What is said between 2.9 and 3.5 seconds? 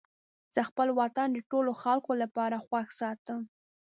ساتم.